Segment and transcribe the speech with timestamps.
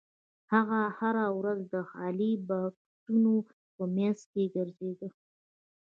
[0.53, 3.33] هغه هره ورځ د خالي بکسونو
[3.75, 5.09] په مینځ کې ګرځیده